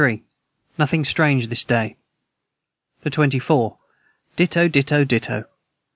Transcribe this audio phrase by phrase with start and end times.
[0.79, 1.95] Nothing strange this day.
[3.03, 3.77] the 24.
[4.35, 5.45] Ditto Ditto Ditto.